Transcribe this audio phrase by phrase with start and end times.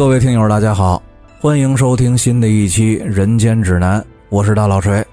[0.00, 1.02] 各位听友，大家好，
[1.38, 4.00] 欢迎收听新的一期《人间指南》，
[4.30, 5.04] 我是大老锤。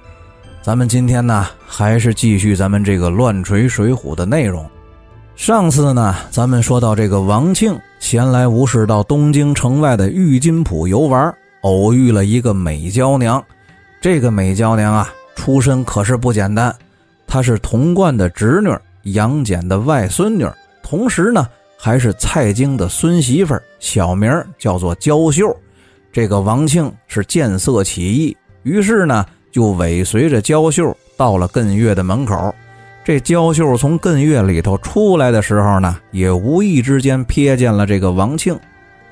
[0.62, 4.66] 咱们今天呢，还是继续咱们这个乱锤水浒的内容。
[5.36, 13.44] 上次呢，咱们说到这个王庆闲来无事到东京城外的玉金浦游玩，偶遇了一个美娇娘。
[14.00, 16.74] 这个美娇娘啊，出身可是不简单，
[17.28, 18.74] 她是童贯的侄女，
[19.12, 20.50] 杨戬的外孙女，
[20.82, 21.46] 同时呢。
[21.78, 25.56] 还是蔡京的孙媳妇，小名叫做娇秀。
[26.12, 32.54] 这个王庆是见色起意，于是呢就尾随着娇秀到了艮岳的门口。
[33.06, 38.60] 这娇秀从艮岳里头出来的时候呢，也无意之间瞥见了这个王庆。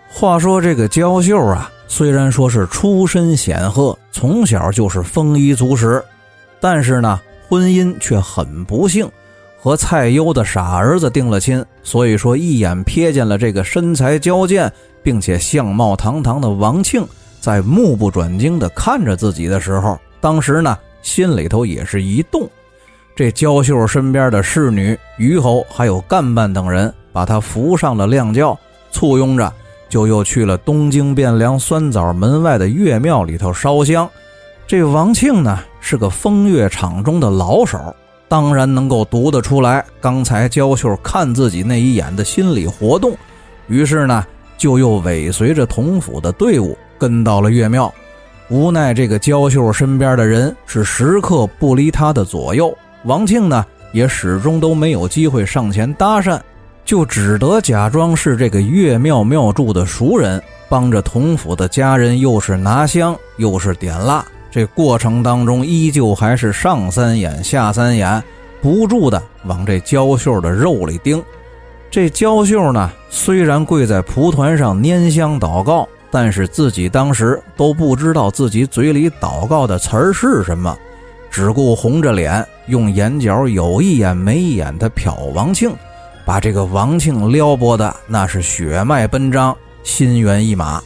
[0.10, 6.04] 话说这个娇秀啊，虽然说是出身显赫，从小就是丰衣足食，
[6.60, 9.10] 但是呢，婚姻却很不幸。
[9.66, 14.72] 和蔡攸的傻儿子定了亲，所以说一眼瞥见了这个身材矫健
[15.02, 17.04] 并且相貌堂堂的王庆，
[17.42, 22.48] 在目不转睛地看着自己的时候，当时呢心里头也是一动。
[23.16, 28.56] 这娇秀身边的侍女于侯还有干办等人，把他扶上了亮轿，
[28.92, 29.52] 簇拥着
[29.90, 34.08] 就又去了东京汴梁酸枣门外的岳庙里头烧香。
[34.68, 37.80] 这王庆呢是个风月场中的老手。
[38.36, 43.16] 当然能够读得出来，刚才娇秀看自己那一眼的心理活动，
[43.70, 44.26] 于是呢，
[44.58, 47.90] 就又尾随着童府的队伍跟到了岳庙。
[48.50, 56.38] 无奈这个娇秀身边的人是时刻不离他的左右，王庆呢也始终都没有机会上前搭讪，
[56.84, 64.26] 就只得假装是这个岳庙庙祝的熟人，帮着童府的家人，又是拿香又是点蜡。
[64.56, 68.24] 这过程当中，依旧还是上三眼下三眼，
[68.62, 71.22] 不住的往这娇秀的肉里盯。
[71.92, 80.74] 这娇秀呢，虽然跪在蒲团上拈香祷告，但是自己当时都不知道自己嘴里祷告的词儿是什么，
[81.30, 85.70] 只顾红着脸，用眼角有一眼没一眼的瞟王庆，
[86.24, 90.82] 把这个王庆撩拨的那是血脉奔张，心猿意马。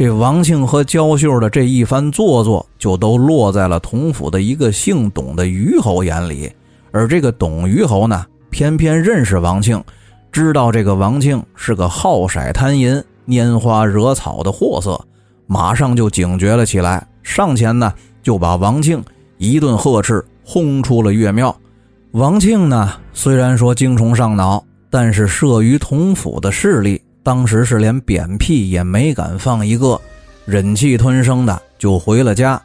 [0.00, 6.50] 这王庆和焦秀的这一番做作，就都落在了同府的一个姓董的虞侯眼里。
[6.90, 9.84] 而这个董虞侯呢，偏偏认识王庆，
[10.32, 14.98] 知道这个王庆是个好色贪淫、拈花惹草的货色，
[15.46, 19.04] 马上就警觉了起来，上前呢就把王庆
[19.36, 21.54] 一顿呵斥，轰出了岳庙。
[22.12, 27.02] 王庆呢，虽然说精虫上脑，但是慑于同府的势力。
[27.22, 30.00] 当时是连扁屁也没敢放一个，
[30.44, 32.60] 忍气吞声的就回了家。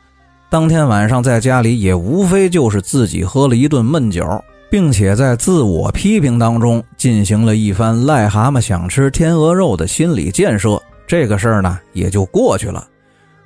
[0.50, 4.26] 当天晚上在家里也无非就是自己喝了一顿闷酒，
[4.70, 10.82] 并且在自我批评当中进行了一番癞蛤蟆想吃天鹅肉的心理建设。
[11.06, 12.88] 这个事儿呢也就过去了。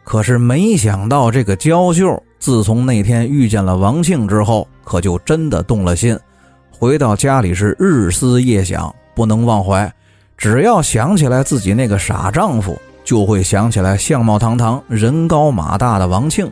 [0.04, 6.18] 可是没想到这个娇秀自从那天遇见了王庆之后，可就真的动了心。
[6.70, 9.92] 回到家里是日思夜想，不能忘怀。
[10.40, 16.50] 只要想起来自己那个傻丈夫，就会想起来相貌堂堂、人高马大的王庆，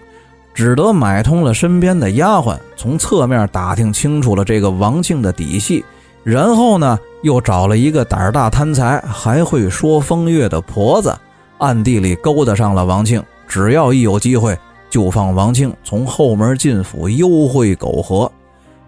[0.54, 5.86] 只得买通了身边的丫鬟，从侧面打听清楚了这个王庆的底细，
[6.26, 11.18] 然后呢，又找了一个胆大贪财、还会说风月的婆子，
[11.58, 13.24] 暗地里勾搭上了王庆。
[13.48, 14.60] 只要一有机会，
[14.90, 18.30] 就放王庆从后门进府幽会苟合。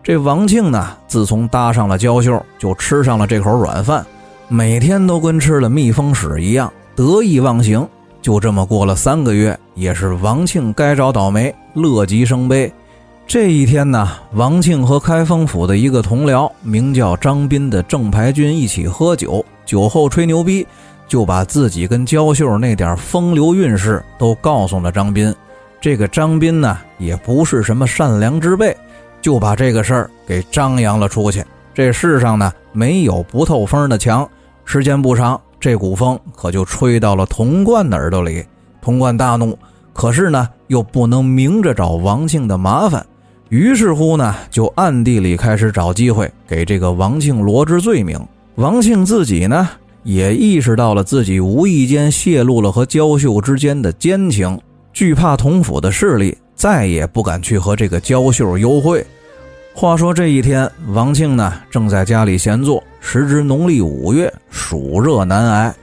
[0.04, 4.06] 这王庆呢，自从搭上了娇秀，就吃上了这口软饭。
[4.52, 7.88] 每天都跟吃了蜜蜂屎一样得意忘形，
[8.20, 12.72] 就这么过了三个月，也是王庆该找倒霉，乐极生悲。
[13.28, 20.66] 这一天呢，王庆和开封府的一个同僚，名叫张斌的正牌军一起喝酒，酒后吹牛逼，
[21.08, 25.34] 就把自己跟焦秀那点风流韵事都告诉了张斌。
[25.80, 28.76] 这个张斌呢，也不是什么善良之辈，
[29.22, 31.46] 就把这个事儿给张扬了出去。
[31.72, 34.28] 这世上呢，没有不透风的墙。
[34.72, 38.46] 时间不长，这股风可就吹到了童贯的耳朵里。
[38.80, 39.58] 童贯大怒，
[39.94, 43.04] 可是呢，又不能明着找王庆的麻烦，
[43.50, 48.24] 于是乎呢，就暗地里开始找机会给这个王庆罗织罪名。
[48.58, 49.68] 王庆自己呢，
[50.04, 54.56] 也意识到了自己无意间泄露了和焦秀之间的奸情，
[54.94, 59.04] 惧怕童府的势力，再也不敢去和这个焦秀幽会。
[59.74, 65.74] 话说这一天，王庆呢正在家里闲坐，时值农历五月，暑热难挨，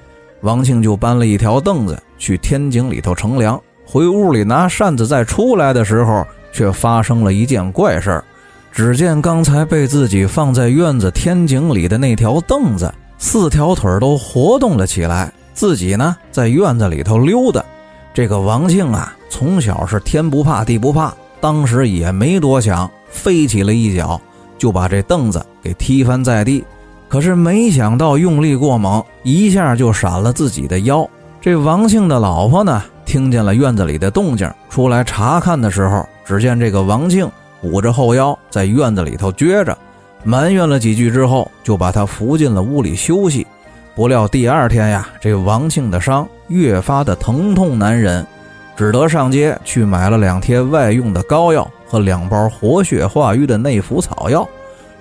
[0.43, 3.59] 王庆就搬了一条凳子去天井里头乘凉。
[3.87, 8.25] 回屋里拿扇子再出来的时候，却发生了一件怪事儿。
[8.71, 17.65] 只见刚才被自己放在院子天井里的那条凳子，四条腿都活动了起来，自己呢在院子里头溜达。
[18.13, 24.21] 这个王庆啊，从小是天不怕地不怕，当时也没多想，飞起了一脚
[24.59, 26.65] 就把这凳子给踢翻在地。
[27.09, 31.09] 可是没想到用力过猛，一下就闪了自己的腰。
[31.41, 37.31] 这王庆的老婆呢，听见了院子里的动静，出来查看的时候，只见这个王庆
[37.63, 39.77] 捂着后腰在院子里头撅着，
[40.25, 43.47] 埋怨了几句之后，就把他扶进了屋里休息。
[43.95, 48.27] 不料第二天呀，这王庆的伤越发的疼痛难忍，
[48.77, 54.47] 只得上街去买了两贴外用的膏药和两包活血化瘀的内服草药。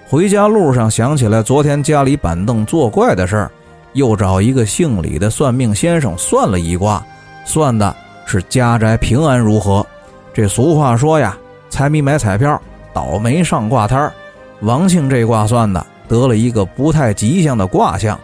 [0.08, 3.52] 回家路上想起来昨天家里板凳作怪的事儿，
[3.94, 7.04] 又找一个姓李的算命先生算了一卦，
[7.44, 7.94] 算的
[8.26, 9.86] 是家宅平安如何。
[10.34, 11.38] 这俗话说呀，
[11.70, 12.62] 财迷买彩票，
[12.94, 14.14] 倒霉上卦摊儿。
[14.62, 18.18] 王庆这卦算的得了一个不太吉祥的卦象。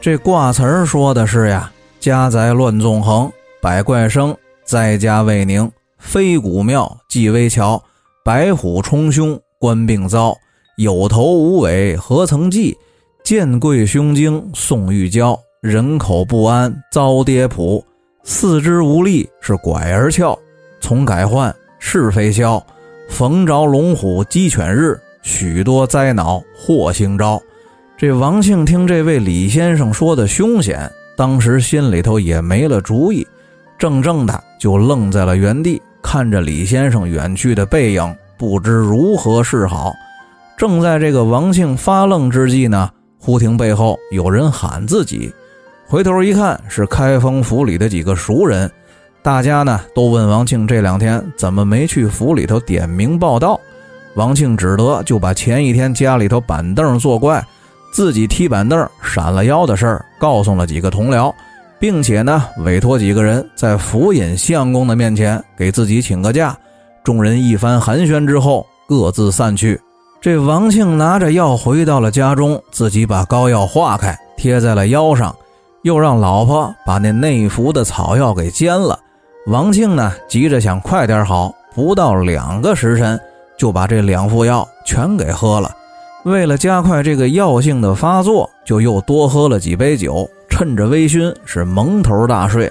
[0.00, 4.36] 这卦词儿说的是呀，家宅乱纵横，百怪生，
[4.72, 7.78] 在家未宁，飞古庙，祭危桥，
[8.24, 10.34] 白虎冲凶，官病遭，
[10.78, 12.74] 有头无尾，何曾记？
[13.22, 17.84] 见贵凶精，送玉娇，人口不安，遭跌仆，
[18.24, 20.38] 四肢无力，是拐儿翘，
[20.80, 22.58] 从改换，是非消，
[23.10, 27.38] 逢着龙虎鸡犬日，许多灾恼祸星招。
[27.98, 33.26] 这王庆听这位李先生说的凶险，当时心里头也没了主意，
[33.78, 39.92] 怔怔的就愣在了原地，看着李先生远去的背影，不知如何是好。
[40.56, 42.88] 正在这个王庆发愣之际呢，
[43.18, 45.34] 忽听背后有人喊自己，
[45.88, 48.70] 回头一看是开封府里的几个熟人，
[49.20, 53.58] 大家呢都问王庆这两天怎么没去府里头点名报道，
[54.14, 57.44] 王庆只得就把前一天家里头板凳作怪。
[57.92, 61.34] 自己踢板凳闪了腰的事儿告诉了几个同僚，
[61.82, 66.56] 并且呢委托几个人在府尹相公的面前给自己请个假。
[67.02, 69.80] 众人一番寒暄之后，各自散去。
[70.20, 75.34] 这王庆拿着药回到了家中，自己把膏药化开贴在了腰上，
[75.82, 78.96] 又让老婆把那内服的草药给煎了。
[79.48, 83.18] 王庆呢急着想快点好，不到两个时辰
[83.58, 85.68] 就把这两副药全给喝了。
[86.24, 90.30] 为了加快这个药性的发作，就又多喝了几杯酒，
[90.62, 92.70] 趁着微醺是蒙头大睡，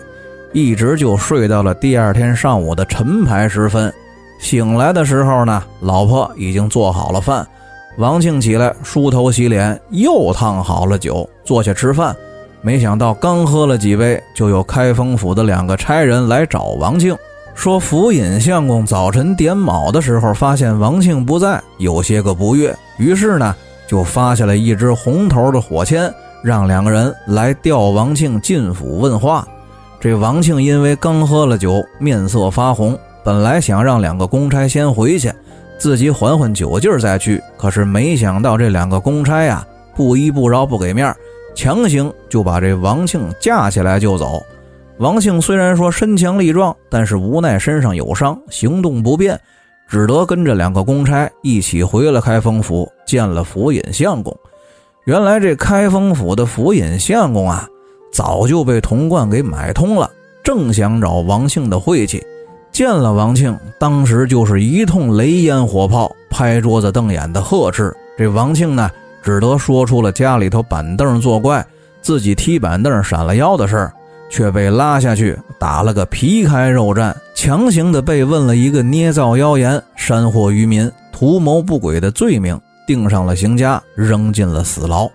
[0.53, 3.93] 一直就睡到了第二天上午的晨牌时分。
[4.39, 7.45] 醒来的时候呢，老婆已经做好了饭，
[7.97, 12.15] 王庆起来梳头洗脸，又烫好了酒，坐下吃饭。
[12.61, 17.13] 没想到刚喝了几杯，就有开封府的两个差人来找王庆，
[17.53, 22.73] 说府尹相公早晨点卯的时候发现王庆不在，有些个不悦。
[22.97, 23.53] 于是呢，
[23.85, 26.09] 就发下了一支红头的火签，
[26.43, 29.47] 让两个人来调王庆进府问话。
[29.99, 35.31] 这王庆因为刚喝了酒，面色发红，本来想让两个公差先回去，
[35.77, 37.41] 自己缓缓酒劲儿再去。
[37.57, 39.65] 可是没想到这两个公差呀，
[39.95, 41.15] 不依不饶，不给面，
[41.53, 44.41] 强行就把这王庆架起来就走。
[44.97, 49.39] 王庆虽然说身强力壮，但是无奈身上有伤，行动不便。
[49.87, 54.35] 只得跟着两个公差一起回了开封府，见了府尹相公。
[55.05, 57.67] 原来这开封府的府尹相公啊，
[58.13, 60.09] 早就被童贯给买通了，
[60.43, 62.23] 正想找王庆的晦气。
[62.71, 67.91] 见了王庆，当时就是一通雷烟火炮，拍桌子瞪眼的呵斥。
[68.17, 68.89] 这王庆呢，
[69.23, 71.65] 只得说出了家里头板凳作怪，
[72.01, 73.93] 自己踢板凳闪了腰的事儿。
[74.29, 85.09] 却被拉下去打了个皮开肉绽，强行的被问了一个捏造谣言、煽惑于民、图谋不轨的罪名，定上了刑枷，扔进了死牢。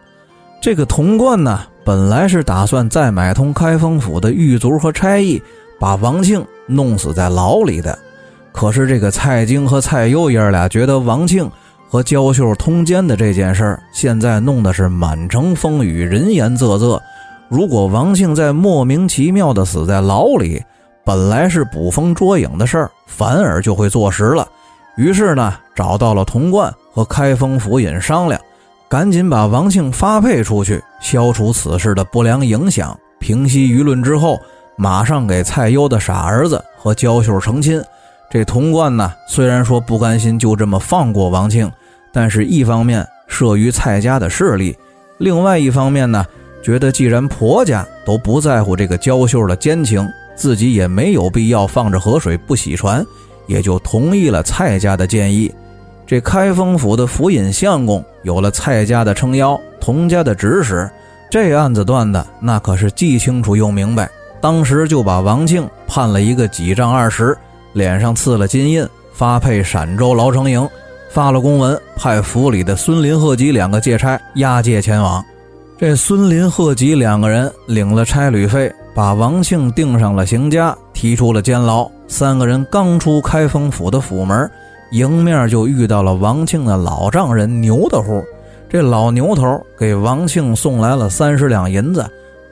[0.60, 5.40] 这个童贯呢，本来是打算再买通开封府的狱卒和差役，
[5.78, 7.96] 把王庆弄死在牢里的。
[8.52, 11.48] 可是这个蔡京和蔡攸爷俩觉得王庆
[11.88, 17.00] 和焦秀通奸的这件事儿，现在弄的是满城风雨，人言啧啧。
[17.48, 20.60] 如果王庆在莫名其妙的死在牢里，
[21.04, 24.48] 本来是捕风捉影的事儿，反而就会坐实了。
[24.96, 28.40] 于是呢，找到了童贯和开封府尹商量，
[28.88, 34.40] 赶紧把王庆发配出去，消除此事的不良影响，平息舆论之后，
[34.76, 37.82] 马上给蔡攸的傻儿子和焦秀成亲。
[38.30, 41.70] 这童贯呢，虽然说不甘心就这么放过王庆，
[42.14, 44.74] 但是一方面慑于蔡家的势力，
[45.18, 46.24] 另外一方面呢。
[46.62, 53.06] 觉得既然婆家都不在乎这个娇秀的奸情，自己也没有必要放着河水不洗船，
[53.46, 55.54] 也就同意了蔡家的建议。
[56.06, 60.88] 这开封府的府尹相公有了蔡家的撑腰，童家的指使，
[61.28, 64.08] 这案子断的那可是既清楚又明白，
[64.40, 67.36] 当时就把王庆判了一个几丈二十，
[67.72, 70.68] 脸上刺了金印，发配陕州牢城营，
[71.10, 75.24] 发了公文，派府里的孙林、贺吉两个借差押解前往。
[75.76, 81.90] 这孙林、贺吉两个人领了差旅费，把王庆定上了刑枷，提出了监牢。
[82.06, 84.48] 三个人刚出开封府的府门，
[84.90, 88.22] 迎面就遇到了王庆的老丈人牛大户。
[88.68, 92.04] 这老牛头给王庆送来了三十两银子，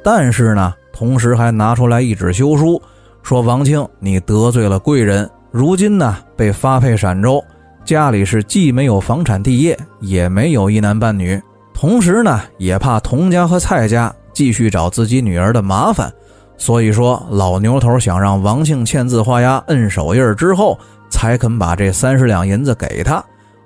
[0.02, 2.80] 但是呢，同时还拿出来一纸休书，
[3.22, 7.42] 说王庆你得罪了贵人，如今呢被发配陕州，
[7.84, 11.40] 家里是既没有房产地业，也没有一男半女，
[11.74, 16.10] 同时呢也怕童家和蔡家继续找自己女儿的麻烦，
[16.56, 20.78] 所以说老牛头想让王庆签字画押、摁手印之后，
[21.10, 23.24] 才肯把这三十两银子给他。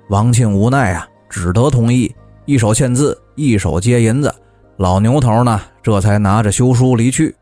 [0.09, 2.13] 王庆无奈啊，只得同意。
[2.45, 4.33] 一手签字，一手接银子，
[4.77, 7.35] 老牛头呢，这才拿着休书离去。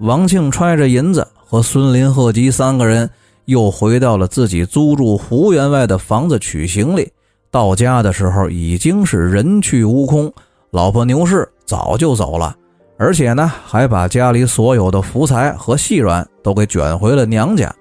[0.00, 3.08] 王庆揣着银子，和孙林、贺吉三个人
[3.46, 7.10] 又回到了自己租住胡员外的房子取行李。
[7.50, 10.32] 到家的时候，已经是人去屋空，
[10.70, 12.54] 老婆牛氏早就走了，
[12.98, 17.74] 而且呢，还把家里所有的福财和细软都给卷回了娘家。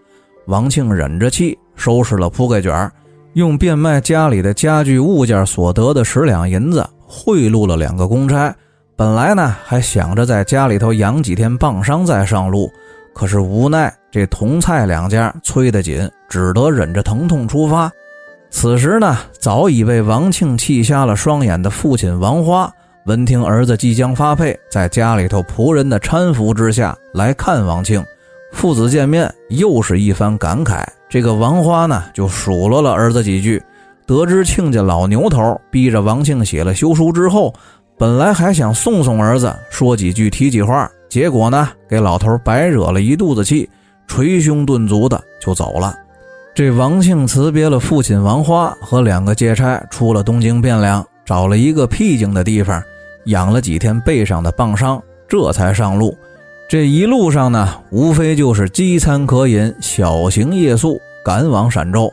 [0.48, 2.92] 王庆忍着气，收拾了铺盖卷
[3.34, 8.54] 用变卖家里的家具物件所得的十两银子贿赂了两个公差，
[8.96, 12.70] 本来呢还想着在家里头养几天棒伤再上路，
[13.14, 17.90] 可是无奈这同蔡两家催得紧，只得忍着疼痛出发。
[18.50, 22.70] 此时呢，早已被王庆气瞎了双眼的父亲王花，
[23.06, 28.04] 闻听儿子即将发配，在家里头仆人的搀扶之下来看王庆，
[28.52, 30.84] 父子见面又是一番感慨。
[31.10, 33.62] 这个王花呢，就数落了儿子几句。
[34.06, 37.54] 得知亲家老牛头逼着王庆写了休书之后，
[37.98, 43.70] 本来还想送送儿子，说几句提几话，结果呢，给老头白惹了一肚子气，
[44.08, 45.98] 捶胸顿足的就走了。
[46.54, 52.84] 这王庆辞别了父亲王花和两个借差，出了东京汴梁，找了一个僻静的地方，
[53.26, 56.18] 养了几天背上的棒伤，这才上路。
[56.72, 62.10] 这一路上呢，无非就是饥餐渴饮，小行夜宿，赶往陕州。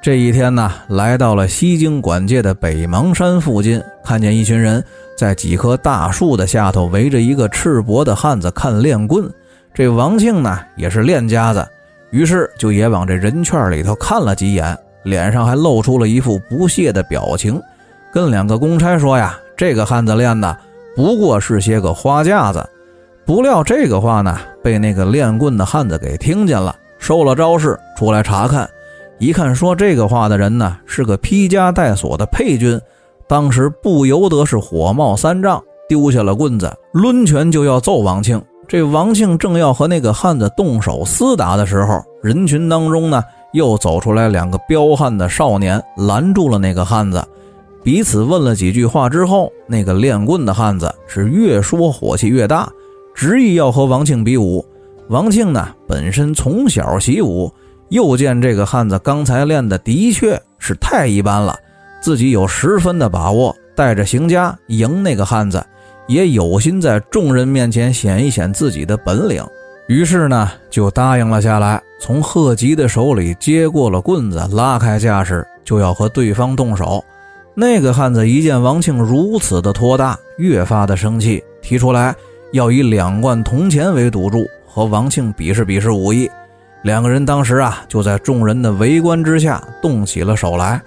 [0.00, 4.82] 这一天呢，来到了西京管界的北邙山附近，看见一群人
[5.18, 9.30] 在几棵大树的下头围着一个赤膊的汉子看练棍。
[9.74, 11.68] 这王庆呢，也是练家子，
[12.08, 17.60] 于是就也往这人圈里头看了几眼，脸上还露出了一副不屑的表情，
[18.10, 20.56] 跟两个公差说呀：“这个汉子练的
[20.96, 22.66] 不过是些个花架子。”
[23.24, 28.68] 不料这个话呢，被那个练棍的汉子给听见了，收了招式出来查看。
[29.18, 32.80] 一看说这个话的人呢，是个披枷带锁的配军，
[33.28, 38.42] 当时不由得是火冒三丈，丢下了棍子，抡拳就要揍王庆。
[38.66, 43.22] 这王庆正要和那个汉子动手厮打的时候，人群当中呢，
[43.52, 47.22] 又走出来两个彪悍的少年，拦住了那个汉子，
[47.84, 52.68] 彼此问了几句话之后，那个练棍的汉子是越说火气越大。
[53.14, 54.64] 执意要和王庆比武，
[55.08, 57.52] 王庆呢本身从小习武，
[57.88, 61.56] 又见这个汉子刚才练的的确是太一般了，
[62.00, 65.64] 自己有十分的把握，带着邢家赢那个汉子，
[66.06, 69.44] 也有心在众人面前显一显自己的本领，
[69.86, 77.04] 于是呢就答应了下来，从贺吉的手里接过了棍子，拉开架势就要和对方动手。
[77.54, 82.14] 那个汉子一见王庆如此的托大，越发的生气，提出来。
[82.52, 86.30] 要以两贯铜钱为赌注，和王庆比试比试武艺。
[86.82, 90.80] 两个人当时啊，就在众人的围观之下动起了手来。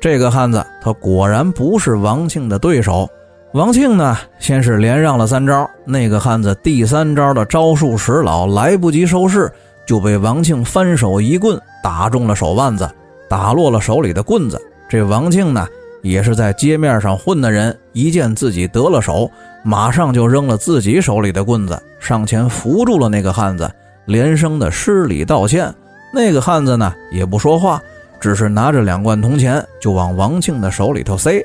[0.00, 3.08] 这个汉子他果然不是王庆的对手。
[3.54, 9.50] 王庆呢，先是连让了三招，那个汉子第三招的招数使老，来不及收势，
[9.86, 12.88] 就被王庆翻手一棍打中了手腕子，
[13.28, 14.60] 打落了手里的棍子。
[14.88, 15.66] 这王庆呢？
[16.02, 19.30] 也是在街面上混的人，一见自己得了手，
[19.62, 23.70] 马上就扔了自己手里的棍子，上前扶住了那个汉子，
[24.06, 25.72] 连声的施礼道歉。
[26.12, 27.82] 那个汉子呢，也不说话，
[28.20, 31.44] 只是拿着两罐铜钱就往王庆的手里头塞。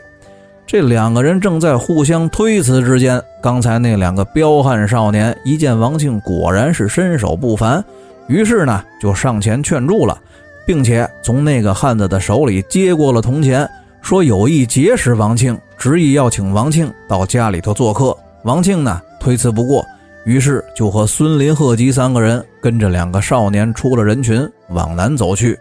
[0.65, 7.83] 这两个人正在互相推辞之间，刚才那两个彪悍少年一见王庆果然是身手不凡，
[8.27, 10.17] 于是呢就上前劝住了，
[10.65, 13.69] 并且从那个汉子的手里接过了铜钱。
[14.03, 18.15] 说有意结识王庆，执意要请王庆到家里头做客。
[18.43, 19.83] 王庆呢推辞不过，
[20.25, 25.57] 于是就和孙林、贺吉三个人跟着两个少年出了人群，往南走去。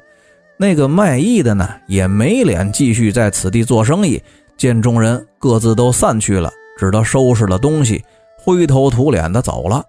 [0.57, 4.21] 那个卖艺的呢也没脸继续在此地做生意，
[4.57, 8.05] 见众人各自都散去了，只得收拾了东西，
[8.37, 9.85] 灰头土脸的走了。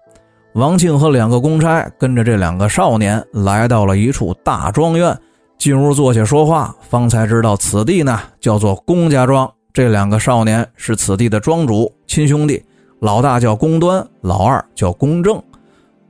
[0.52, 5.18] 王庆和两个公差跟着这两个少年来到了一处大庄园，
[5.64, 9.50] 进屋坐下说话，方才知道此地呢叫做公家庄。
[9.72, 12.62] 这两个少年是此地的庄主亲兄弟，
[13.00, 15.42] 老大叫公端，老二叫公正。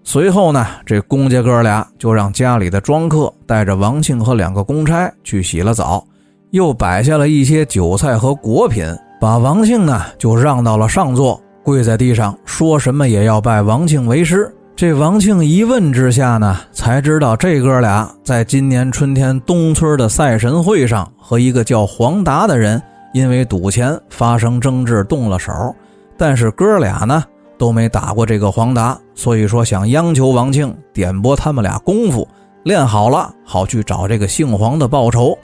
[0.03, 6.05] 随后呢，这公家哥俩就让家里的庄客带着王庆和两个公差去洗了澡，
[6.51, 8.85] 又摆下了一些酒菜和果品，
[9.21, 11.41] 把王庆呢就让到了上座。
[11.63, 14.53] 跪在地上，说什么也要拜王庆为师。
[14.77, 25.53] 这王庆一问之下呢，才知道这哥俩在今年春天东村的赛神会上，和一个叫黄达的人因为赌钱发生争执，动了手。
[26.17, 27.23] 但是哥俩呢
[27.57, 32.27] 都没打过这个黄达，所以说想央求王庆点拨他们俩功夫
[32.65, 35.39] 练好了，好去找这个姓黄的报仇。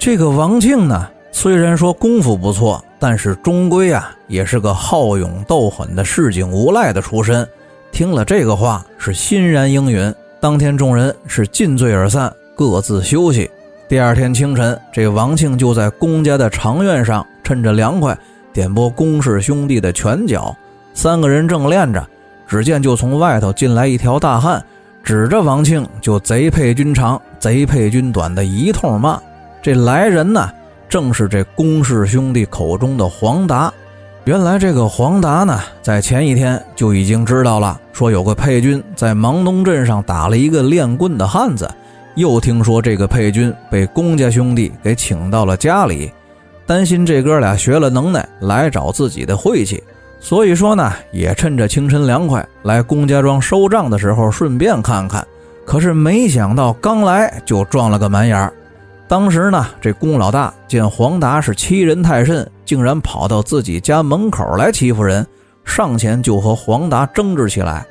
[0.00, 2.84] 这个王庆呢，虽然说功夫不错。
[2.96, 7.46] 但是终归啊，也是个好勇斗狠的市井无赖的出身。
[7.94, 10.12] 听了这个话，是欣然应允。
[10.40, 13.48] 当天众人是尽醉而散，各自休息。
[13.88, 18.18] 第二天清晨，这王庆就在公家的长院上，趁着凉快，
[18.52, 20.54] 点拨公氏兄弟的拳脚。
[20.92, 22.04] 三个人正练着，
[22.48, 24.60] 只见就从外头进来一条大汉，
[25.04, 29.22] 指着王庆就贼配军长，贼配军短的一通骂。
[29.62, 30.50] 这来人呢？
[30.88, 33.72] 正是这公氏兄弟口中的黄达。
[34.24, 41.70] 原来这个黄达呢，在前一天就已经知道了，说有个配军在芒东镇上打了一个练棍的汉子，
[42.14, 46.10] 又听说这个配军被公家兄弟给请到了家里，
[46.64, 49.84] 担心这哥俩学了能耐来找自己的晦气，
[50.20, 55.22] 所以说呢，也趁着清晨凉快来公家庄收账的时候顺便看看。
[55.66, 58.50] 可是没想到刚来就撞了个满眼儿。
[59.14, 65.24] 当时呢，这宫老大见黄达是欺人太甚，竟然跑到自己家门口来欺负人，
[65.64, 67.86] 上前就和黄达争执起来。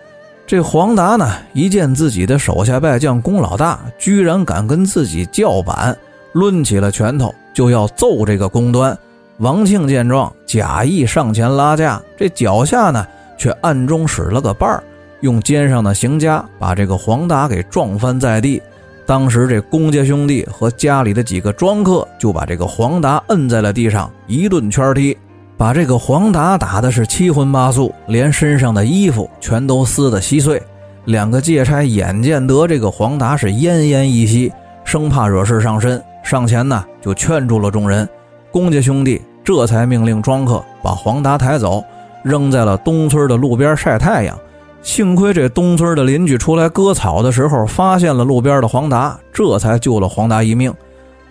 [0.46, 5.98] 这黄达呢，一见自己的手下败将宫老大居然敢跟自己叫板，
[6.34, 8.98] 抡起了拳头就要揍这个宫端。
[9.38, 13.08] 王庆见状，假意上前拉架，这脚下呢，
[13.38, 14.84] 却暗中使了个绊儿，
[15.22, 18.62] 用肩上的行枷把这个黄达给撞翻在地。
[19.06, 25.18] 当时这公家兄弟和家里的几个庄客就把这个黄达摁在了地上，一顿圈踢，
[25.58, 30.62] 把这个黄达打的是七荤八素，连身上的衣服全都撕得稀碎。
[31.06, 34.52] 两个借差眼见得这个黄达是奄奄一息，
[34.86, 38.08] 生怕惹事上身，上前呢就劝住了众人。
[38.52, 41.84] 公家兄弟这才命令庄客把黄达抬走，
[42.24, 44.38] 扔在了东村的路边晒太阳。
[44.84, 50.72] 幸亏这东村的邻居出来割草的时候，发现了路边的黄达，这才救了黄达一命。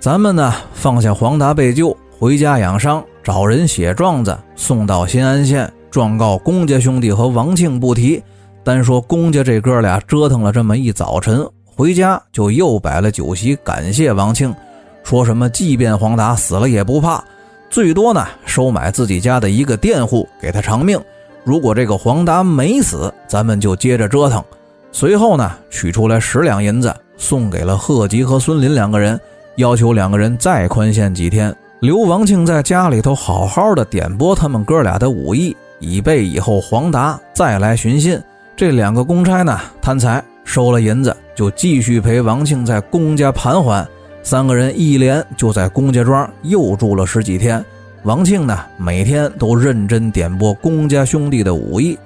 [0.01, 8.21] 咱们呢，放下黄达被救，回家养伤，找人写状子送到新安县，状告公家兄弟和王庆不提，
[8.65, 14.53] 单说公家这哥俩折腾了这么一早晨，回家就又摆了酒席，感谢王庆，
[15.05, 17.23] 说什么即便黄达死了也不怕，
[17.69, 20.99] 最多呢收买自己家的一个佃户给他偿命。
[21.45, 24.43] 如果这个黄达没死，咱们就接着折腾。
[24.93, 29.19] 随后呢，取出来十两银子，送给了贺吉和孙林两个人，
[29.57, 38.21] 要求两个人再宽限几天，留王庆在家里头好好的点拨他们哥俩的武艺，以备以后黄达再来寻衅。
[38.55, 43.87] 这两个公差呢，贪财收了银子，就继续陪王庆在公家盘桓。
[44.23, 47.65] 三个人一连就在公家庄又住了十几天。
[48.05, 51.97] 王庆呢，每天都认真点拨公家兄弟的武艺。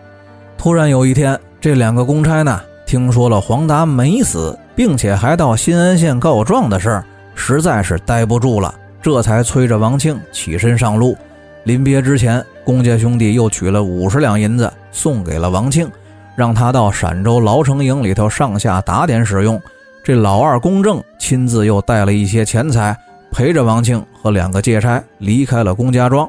[0.59, 7.05] 突然有一天，这两个公差呢，听说了黄达没死，并且还到新安县告状的事儿，
[7.35, 11.17] 实在是待不住了，这才催着王庆起身上路。
[11.65, 15.91] 临别之前，公家兄弟又取了五十两银子送给了王庆，
[16.37, 19.59] 让他到陕州牢城营里头上下打点使用。
[20.05, 22.95] 这老二公正亲自又带了一些钱财。
[23.31, 26.29] 陪着王庆和两个借差离开了龚家庄，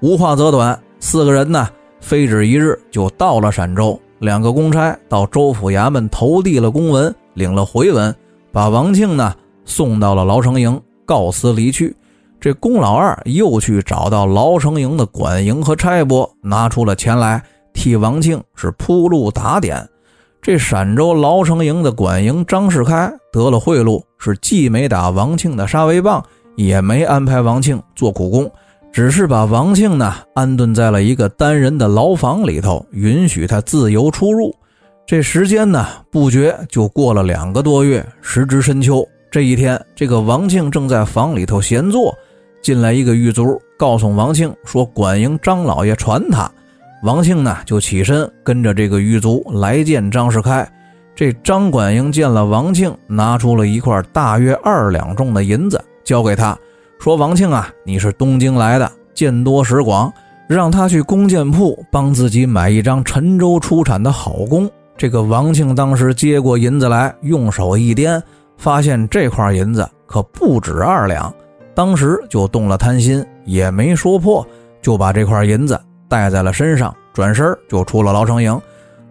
[0.00, 1.68] 无话则短，四个人呢，
[2.00, 4.00] 非止一日就到了陕州。
[4.18, 8.14] 两个公差到州府衙门投递了公文，领了回文，
[8.52, 11.96] 把王庆呢送到了牢城营，告辞离去。
[12.38, 19.86] 这龚老二又去找到牢城营的管营和差拨，拿出了钱来替王庆是铺路打点。
[20.42, 26.24] 这陕州牢城营的管营张世开得了贿赂，是既没打王庆的杀威棒，
[26.56, 28.50] 也没安排王庆做苦工，
[28.90, 34.54] 只是把王庆呢安顿在了一个单人的牢房里头，允许他自由出入。
[35.06, 39.06] 这时间呢不觉就过了两个多月，时值深秋。
[39.30, 42.16] 这一天，这个王庆正在房里头闲坐，
[42.62, 46.50] 进来一个狱卒，告诉王庆说：“管营张老爷传他。”
[47.02, 50.68] 王庆呢就起身跟着这个狱卒来见张世开。
[51.14, 56.56] 这张管营见了王庆，拿出了一块大约二两重的银子交给他，
[56.98, 60.12] 说：“王庆啊，你是东京来的，见多识广，
[60.48, 68.20] 让他去弓箭铺帮自己买一张陈州出产的好弓。”这个王庆当时接过银子来，用手一掂，
[68.56, 71.32] 发现这块银子可不止二两，
[71.74, 74.46] 当时就动了贪心，也没说破，
[74.82, 75.78] 就把这块银子
[76.10, 78.60] 带在了身上，转身就出了牢城营。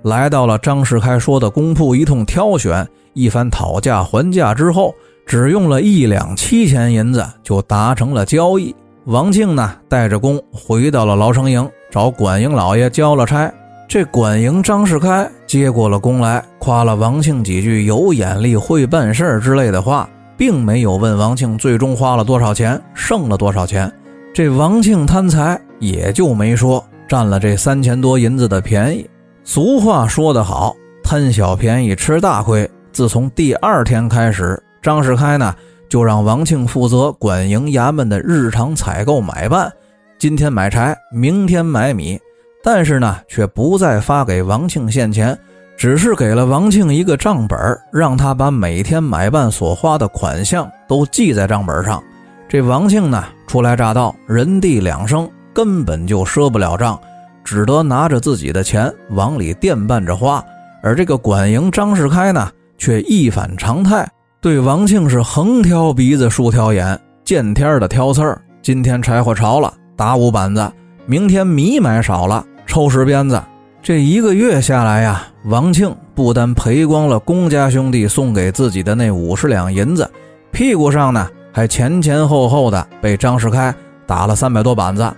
[0.03, 4.93] 来到了张世开说的工铺，一通挑选，一番讨价还价之后，
[5.25, 8.75] 只用了一两七钱银子就达成了交易。
[9.05, 13.51] 王庆呢，带着工回到了牢城营，找管营老爷交了差。
[13.87, 20.07] 这管营张世开接过了工来，夸了王庆几句有眼力、会办事儿之类的话，
[20.37, 23.91] 并没有问王庆最终花了多少钱，剩了多少钱。
[24.31, 29.09] 这王庆贪财，也就没说，占了这三千多银子的便宜。
[29.43, 32.69] 俗话说得好，贪小便宜吃大亏。
[32.91, 35.55] 自从第二天开始，张世开呢
[35.89, 39.71] 就让王庆负责管营衙门的日常采购买办，
[40.19, 42.19] 今天买柴，明天买米，
[42.63, 45.35] 但是呢却不再发给王庆现钱，
[45.75, 47.57] 只是给了王庆一个账本，
[47.91, 52.03] 让他把每天买办所花的款项都记在账本上。
[52.47, 56.99] 这王庆呢初来乍到，人地两生，根本就赊不了账。
[57.43, 60.43] 只得拿着自己的钱往里垫办着花，
[60.83, 64.07] 而这个管营张世开呢，却一反常态，
[64.39, 68.39] 对王庆是横挑鼻子竖挑眼，见天的挑刺儿。
[68.61, 70.61] 今天柴火潮了，打五板子；
[71.07, 73.41] 明天米买少了，抽十鞭子。
[73.81, 80.07] 这一个月下来呀，王庆不但赔光了公家兄弟送给自己的那五十两银子，
[80.51, 83.73] 屁股上呢还前前后后的被张世开
[84.05, 85.11] 打了三百多板子。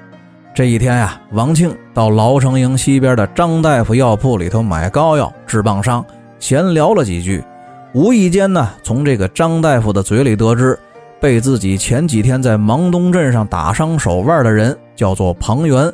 [0.54, 6.06] 这一天呀，王庆到牢城营西边的张大夫药铺里头买膏药治棒伤，
[6.40, 7.42] 闲聊了几句，
[7.94, 10.78] 无意间呢，从这个张大夫的嘴里得知，
[11.22, 15.92] 被自己前几天在芒东镇上打伤手腕的人叫做庞元，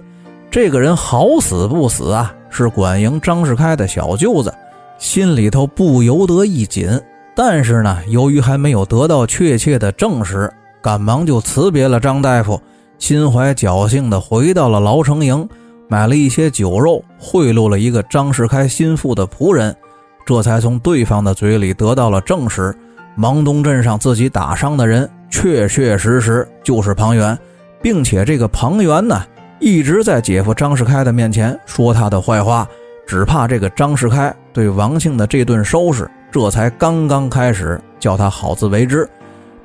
[0.49, 4.51] 这个人好死不死啊，是管营张世开的小舅子，
[4.97, 6.99] 心里头不由得一紧，
[7.35, 12.59] 但是呢，由于还没有得到确切的证实，赶忙就辞别了张大夫。
[12.99, 15.47] 心怀侥幸地回到了牢城营，
[15.87, 19.75] 买了一些酒肉，贿赂了一个张世开心腹的仆人，
[20.25, 22.75] 这才从对方的嘴里得到了证实：
[23.15, 27.37] 芒东镇上自己打伤的人，确确实实就是庞元，
[27.81, 29.23] 并且这个庞元呢，
[29.59, 32.67] 一直在姐夫张世开的面前说他的坏话，
[33.07, 39.07] 只怕这个张世开对王庆的这顿收拾，这才刚刚开始，叫他好自为之。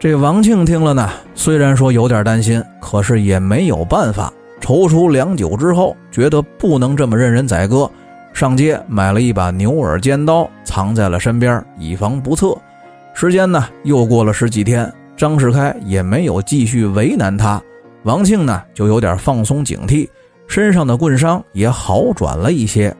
[0.03, 4.33] 这王庆听了呢，虽然说有点担心，可是也没有办法。
[4.61, 7.89] 踌躇良久之后，觉得不能这么任人宰割，
[8.33, 12.53] 上街买了一把牛耳尖刀，藏在了身边，以防不测。
[13.15, 17.63] 时间呢，又过了十几天，张世开也没有继续为难他，
[18.03, 20.09] 王庆呢就有点放松警惕，
[20.49, 22.93] 身上的棍伤也好转了一些。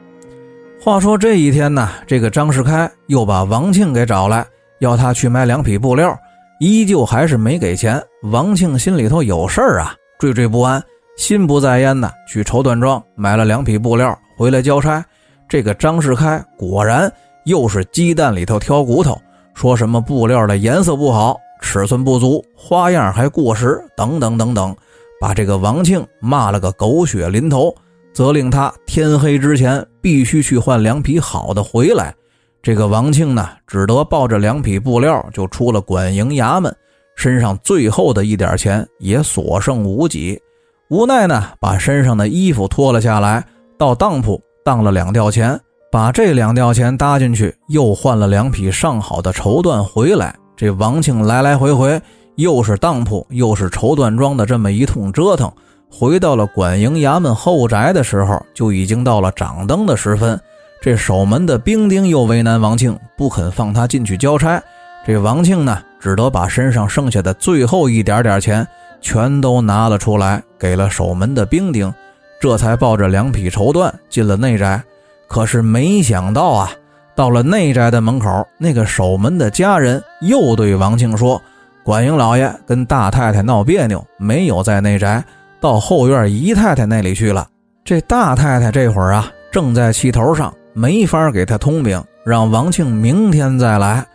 [0.79, 4.45] 话说这一天呢，这个张世开又把王庆给找来，
[4.79, 6.17] 要他去买两匹布料。
[6.63, 10.81] 依旧还是没给钱，王庆心里头有事儿啊，惴惴不安，
[11.17, 15.03] 心不在焉的去绸缎庄买了两匹布料回来交差。
[15.49, 17.11] 这个张世开果然
[17.43, 19.21] 又是鸡蛋里头挑骨头，
[19.53, 24.73] 说什么布料的颜色不好，尺寸不足，花样还过时，等等等等，
[25.19, 27.75] 把这个王庆骂了个狗血淋头，
[28.13, 32.15] 责令他天黑之前必须去换两匹好的回来。
[32.63, 36.73] 这个王庆呢，只得抱着两匹布料就出了管营衙门，
[37.13, 40.41] 身上最后的一点钱也所剩无几，
[40.89, 43.45] 无奈呢，把身上的衣服脱了下来，
[43.77, 45.59] 到当铺当了两吊钱，
[45.91, 50.33] 把这两吊钱搭进去，又换了两匹上好的绸缎回来。
[50.55, 52.01] 这王庆来来回回，
[52.35, 55.51] 又是当铺又是绸缎庄的这么一通折腾，
[55.91, 60.39] 回到了管营衙门后宅的时候，就已经到了掌灯的时分。
[60.83, 64.61] 这守门的兵丁又为难王庆，不肯放他进去交差。
[65.07, 68.67] 这王庆呢，只得把身上剩下的最后一点点钱
[68.99, 71.93] 全都拿了出来，给了守门的兵丁，
[72.37, 74.83] 这才抱着两匹绸缎进了内宅。
[75.25, 76.69] 可是没想到啊，
[77.15, 81.41] 到了内宅的门口，那个守门的家人又对王庆说
[81.81, 85.23] ：“管营老爷跟大太太闹别扭，没有在内宅，
[85.61, 87.47] 到后院姨太太那里去了。”
[87.85, 90.53] 这大太太这会儿啊，正在气头上。
[90.73, 94.05] 没法给他通禀，让王庆明天再来。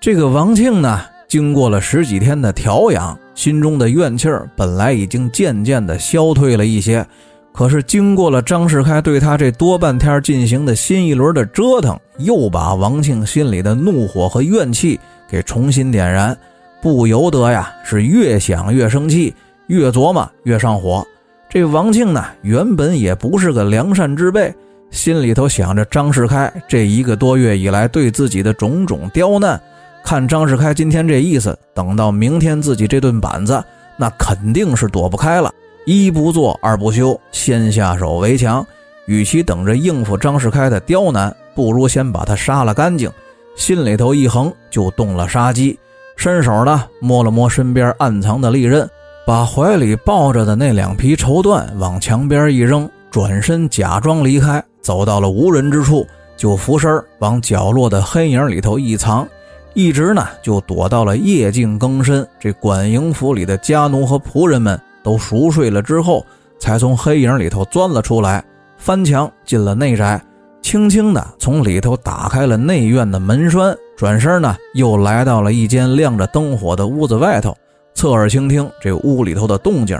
[0.00, 7.04] 这个王庆呢，经过了十几天的调养，心中的怨气儿本来已经渐渐的消退了一些，
[7.52, 16.36] 可是经过了张世开对他这多半天进行的新一轮的折腾，又把王庆心里的怒火和怨气给重新点燃，
[16.82, 19.34] 不由得呀是越想越生气，
[19.68, 21.02] 越琢磨越上火。
[21.48, 24.52] 这王庆呢，原本也不是个良善之辈，
[24.94, 29.60] 心里头想着张世开这一个多月以来对自己的种种刁难，
[30.04, 33.62] 看张世开今天这意思，等到明天自己这顿板子，
[33.96, 35.52] 那肯定是躲不开了。
[35.84, 38.64] 一不做二不休，先下手为强。
[39.06, 43.10] 与其等着应付张世开的刁难，不如先把他杀了干净。
[43.56, 45.76] 心里头一横，就动了杀机。
[46.16, 48.88] 伸手呢，摸了摸身边暗藏的利刃，
[49.26, 56.04] 把怀里抱着的那两匹绸缎往墙边一扔，转身假装离开，走到了无人之处，
[56.36, 59.24] 就俯身往角落的黑影里头一藏，
[59.72, 64.76] 一直呢就躲到了夜静更深，这管营府里的家奴和仆人们。
[65.04, 66.26] 都熟睡了之后，
[66.58, 68.42] 才从黑影里头钻了出来，
[68.78, 70.20] 翻墙进了内宅，
[70.60, 77.56] 轻轻的从里头打开了内院的门栓，转身呢又来到了一间亮着灯火的屋子外头，
[77.94, 79.96] 侧耳倾听这屋里头的动静。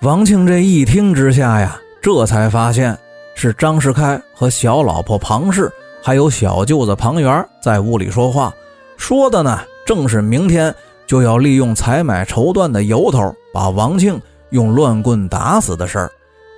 [0.00, 2.94] 王庆这一听之下呀，这才发现
[3.34, 8.52] 是张世开和小老婆庞氏，还有小舅子庞元在屋里说话，
[8.98, 10.72] 说的呢正是明天
[11.06, 14.20] 就要利用采买绸缎的由头把王庆。
[14.50, 16.10] 用乱棍打死的事儿，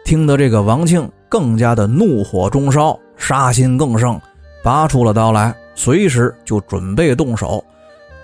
[0.04, 4.20] 听得这个王庆更加的怒火中烧，杀心更盛，
[4.64, 7.64] 拔出了刀来，随时就准备动手。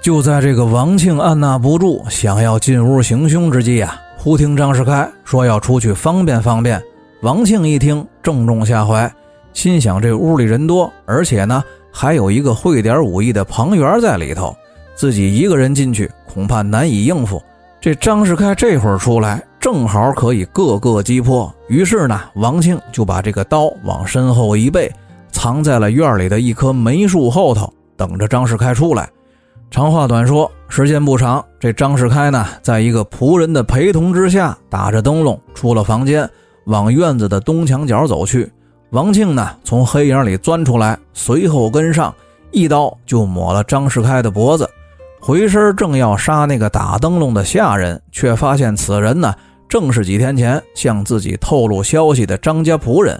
[0.03, 6.83] 就在这个王庆按捺不住想要进屋行凶之际啊，忽听张世开说要出去方便方便。
[7.23, 9.09] 王庆一听，正中下怀，
[9.53, 14.53] 心想这屋里人多，而且呢还有一个会点武艺的庞元在里头，
[14.97, 17.41] 自己一个人进去恐怕难以应付。
[17.81, 19.41] 这张世开这会儿出来。
[19.61, 24.91] 正好可以各个击破，于是呢，王庆就把这个刀往身后一背，
[25.31, 29.09] 藏在了院里的一棵梅树后头，等着张世开出来。
[29.71, 36.29] 长话短说，时间不长，这张世开呢，在一个仆人的陪同之下，打着灯笼出了房间，
[36.65, 38.51] 往院子的东墙角走去。
[38.91, 42.15] 王庆呢，从黑影里钻出来，随后跟上，
[42.51, 44.69] 一刀就抹了张世开的脖子，
[45.21, 49.35] 回身正要杀那个打灯笼的下人，却发现此人呢。
[49.69, 53.19] 正是几天前向自己透露消息的张家仆人，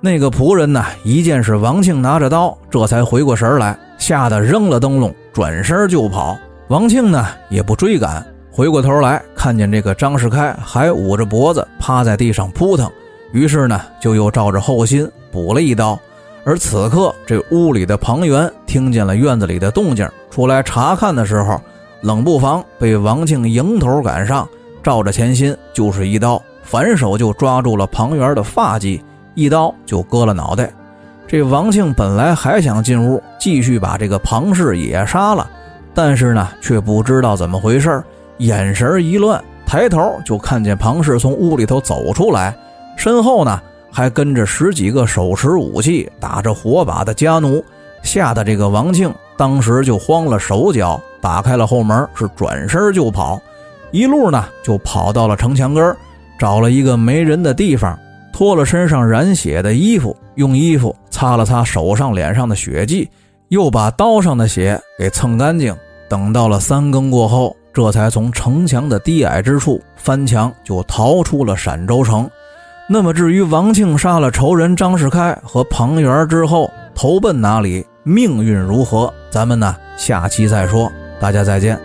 [0.00, 6.36] 那个仆人呢，一见是王庆拿着刀，这才回过神来，吓得扔了灯笼，转身就跑。
[6.66, 12.88] 王庆呢也不追赶，回过头来看见这个张世开还捂着脖子趴在地上扑腾，
[13.32, 15.98] 于是呢就又照着后心补了一刀。
[16.44, 21.60] 而此刻这屋里的庞元听见了院子里的动静，出来查看的时候，
[22.02, 24.48] 冷不防被王庆迎头赶上。
[24.80, 29.02] 照着前心就是一刀，反手就抓住了庞元的发髻，
[29.34, 30.72] 一刀就割了脑袋。
[31.26, 35.50] 这王庆本来还想进屋继续把这个庞氏也杀了，
[35.92, 38.04] 但是呢，却不知道怎么回事儿
[38.42, 42.54] 眼神一乱，抬头就看见庞氏从屋里头走出来，
[42.96, 47.64] 身后呢还跟着十几个手持武器、打着火把的家奴，
[48.02, 53.40] 吓得这个王庆当时就慌了手脚，打开了后门，是转身就跑。
[53.92, 55.96] 一路呢，就跑到了城墙根
[56.36, 57.96] 找了一个没人的地方，
[58.32, 63.08] 脱了身上染血的衣服，用衣服擦了擦手上、脸上的血迹，
[63.50, 65.72] 又把刀上的血给蹭干净。
[66.08, 72.28] 等到了三更过后，这才从城墙的低矮之处翻墙就逃出了陕州城。
[72.88, 80.92] 那么，至于王庆杀了仇人张世开和庞元之后投奔哪里，命运如何，咱们呢下期再说。
[81.18, 81.80] 大家再见。